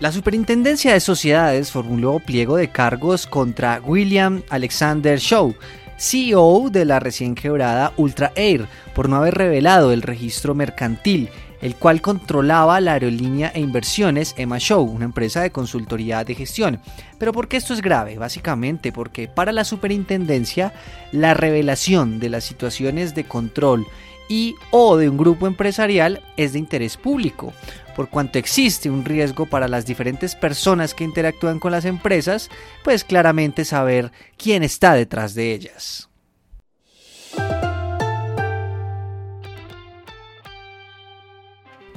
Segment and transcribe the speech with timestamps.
[0.00, 5.54] La Superintendencia de Sociedades formuló pliego de cargos contra William Alexander Shaw,
[5.98, 11.28] CEO de la recién quebrada Ultra Air, por no haber revelado el registro mercantil
[11.60, 16.80] el cual controlaba la aerolínea e inversiones Emma Show, una empresa de consultoría de gestión.
[17.18, 18.16] Pero ¿por qué esto es grave?
[18.16, 20.72] Básicamente porque para la superintendencia
[21.12, 23.86] la revelación de las situaciones de control
[24.28, 27.52] y o de un grupo empresarial es de interés público,
[28.00, 32.48] por cuanto existe un riesgo para las diferentes personas que interactúan con las empresas,
[32.82, 36.09] pues claramente saber quién está detrás de ellas.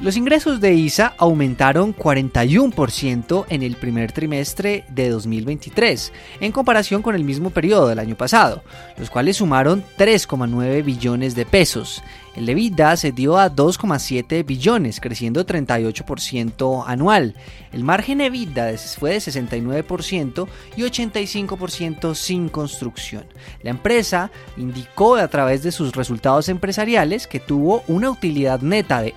[0.03, 7.15] Los ingresos de ISA aumentaron 41% en el primer trimestre de 2023, en comparación con
[7.15, 8.63] el mismo periodo del año pasado,
[8.97, 12.03] los cuales sumaron 3,9 billones de pesos.
[12.35, 17.35] El EBITDA se dio a 2,7 billones, creciendo 38% anual.
[17.71, 23.25] El margen EBITDA fue de 69% y 85% sin construcción.
[23.61, 29.13] La empresa indicó a través de sus resultados empresariales que tuvo una utilidad neta de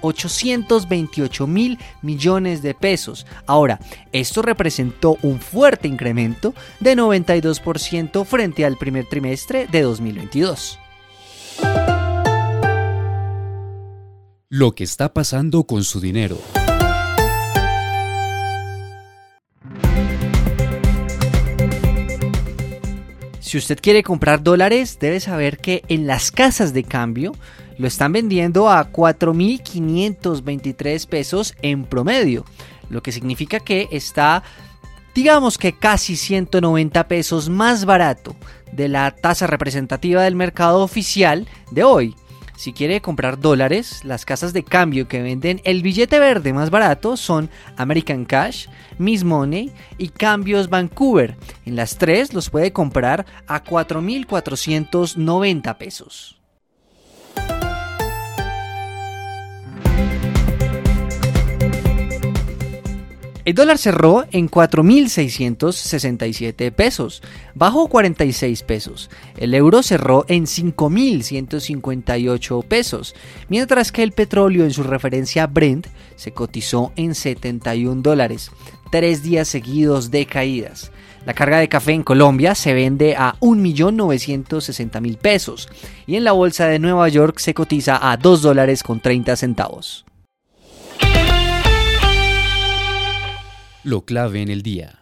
[0.77, 3.27] 828 mil millones de pesos.
[3.47, 3.81] Ahora,
[4.13, 10.79] esto representó un fuerte incremento de 92% frente al primer trimestre de 2022.
[14.49, 16.39] Lo que está pasando con su dinero.
[23.41, 27.33] Si usted quiere comprar dólares, debe saber que en las casas de cambio
[27.79, 32.45] lo están vendiendo a 4.523 pesos en promedio,
[32.89, 34.43] lo que significa que está,
[35.15, 38.37] digamos que casi 190 pesos más barato
[38.73, 42.15] de la tasa representativa del mercado oficial de hoy.
[42.57, 47.19] Si quiere comprar dólares, las casas de cambio que venden el billete verde más barato
[47.19, 51.37] son American Cash, Miss Money y Cambios Vancouver.
[51.67, 56.36] En las tres los puede comprar a 4.490 pesos.
[63.47, 67.23] El dólar cerró en 4.667 pesos,
[67.55, 69.09] bajó 46 pesos.
[69.37, 73.15] El euro cerró en 5.158 pesos,
[73.49, 75.87] mientras que el petróleo en su referencia Brent
[76.17, 78.51] se cotizó en 71 dólares,
[78.91, 80.91] tres días seguidos de caídas.
[81.25, 85.69] La carga de café en Colombia se vende a 1.960.000 pesos
[86.05, 90.05] y en la bolsa de Nueva York se cotiza a 2 dólares con 30 centavos.
[93.87, 94.99] Lo clave en el día.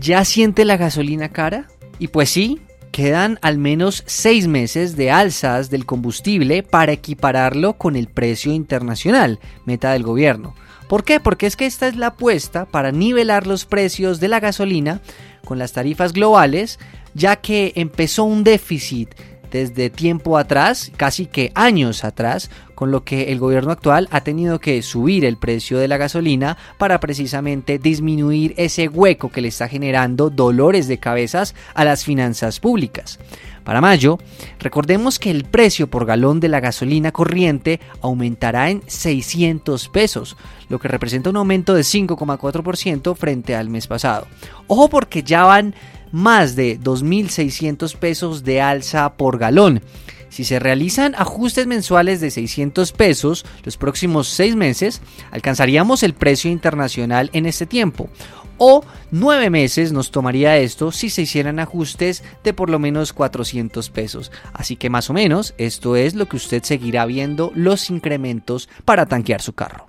[0.00, 1.68] ¿Ya siente la gasolina cara?
[1.98, 2.62] Y pues sí,
[2.92, 9.38] quedan al menos seis meses de alzas del combustible para equipararlo con el precio internacional,
[9.66, 10.54] meta del gobierno.
[10.88, 11.20] ¿Por qué?
[11.20, 15.02] Porque es que esta es la apuesta para nivelar los precios de la gasolina
[15.44, 16.78] con las tarifas globales,
[17.12, 19.10] ya que empezó un déficit
[19.50, 24.58] desde tiempo atrás, casi que años atrás, con lo que el gobierno actual ha tenido
[24.58, 29.68] que subir el precio de la gasolina para precisamente disminuir ese hueco que le está
[29.68, 33.18] generando dolores de cabezas a las finanzas públicas.
[33.64, 34.18] Para mayo,
[34.58, 40.36] recordemos que el precio por galón de la gasolina corriente aumentará en 600 pesos,
[40.68, 44.26] lo que representa un aumento de 5,4% frente al mes pasado.
[44.66, 45.74] Ojo porque ya van
[46.12, 49.82] más de 2.600 pesos de alza por galón.
[50.30, 56.50] Si se realizan ajustes mensuales de 600 pesos los próximos 6 meses, alcanzaríamos el precio
[56.50, 58.08] internacional en este tiempo.
[58.56, 63.90] O 9 meses nos tomaría esto si se hicieran ajustes de por lo menos 400
[63.90, 64.30] pesos.
[64.52, 69.06] Así que más o menos esto es lo que usted seguirá viendo los incrementos para
[69.06, 69.88] tanquear su carro.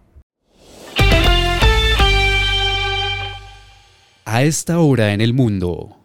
[4.26, 6.01] A esta hora en el mundo.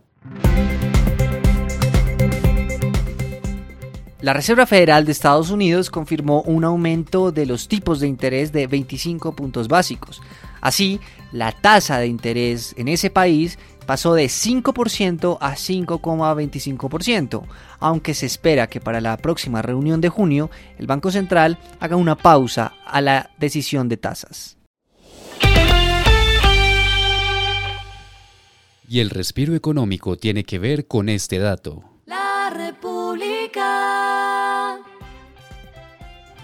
[4.27, 8.67] La Reserva Federal de Estados Unidos confirmó un aumento de los tipos de interés de
[8.67, 10.21] 25 puntos básicos.
[10.61, 10.99] Así,
[11.31, 13.57] la tasa de interés en ese país
[13.87, 17.45] pasó de 5% a 5,25%,
[17.79, 22.17] aunque se espera que para la próxima reunión de junio el Banco Central haga una
[22.17, 24.57] pausa a la decisión de tasas.
[28.89, 31.96] Y el respiro económico tiene que ver con este dato.
[32.51, 33.67] República.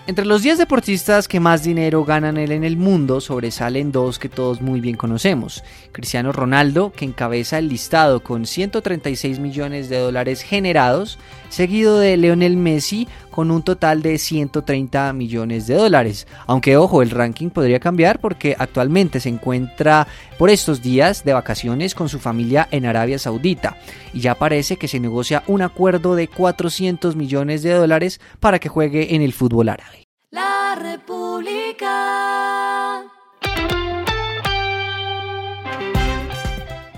[0.05, 4.61] Entre los 10 deportistas que más dinero ganan en el mundo sobresalen dos que todos
[4.61, 5.63] muy bien conocemos.
[5.93, 11.21] Cristiano Ronaldo, que encabeza el listado con 136 millones de dólares generados,
[11.51, 16.29] seguido de Lionel Messi con un total de 130 millones de dólares.
[16.47, 20.07] Aunque ojo, el ranking podría cambiar porque actualmente se encuentra
[20.39, 23.77] por estos días de vacaciones con su familia en Arabia Saudita
[24.13, 28.69] y ya parece que se negocia un acuerdo de 400 millones de dólares para que
[28.69, 30.07] juegue en el fútbol árabe.
[30.31, 31.62] La República.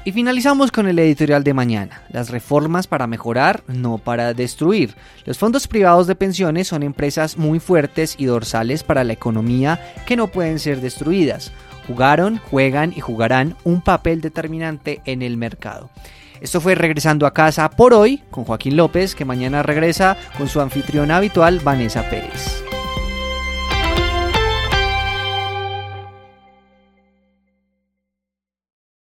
[0.07, 2.03] Y finalizamos con el editorial de mañana.
[2.11, 4.95] Las reformas para mejorar, no para destruir.
[5.25, 10.17] Los fondos privados de pensiones son empresas muy fuertes y dorsales para la economía que
[10.17, 11.53] no pueden ser destruidas.
[11.87, 15.89] Jugaron, juegan y jugarán un papel determinante en el mercado.
[16.43, 20.61] Esto fue Regresando a casa por hoy con Joaquín López, que mañana regresa con su
[20.61, 22.64] anfitriona habitual Vanessa Pérez.